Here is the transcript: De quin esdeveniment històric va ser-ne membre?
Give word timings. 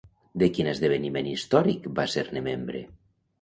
De 0.43 0.47
quin 0.53 0.69
esdeveniment 0.71 1.29
històric 1.33 1.85
va 2.01 2.07
ser-ne 2.15 2.45
membre? 2.49 2.83